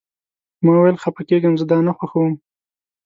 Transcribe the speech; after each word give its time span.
ما 0.63 0.71
وویل: 0.75 0.97
خفه 1.03 1.23
کیږم، 1.29 1.53
زه 1.59 1.65
دا 1.71 1.77
نه 1.87 1.93
خوښوم. 1.97 2.33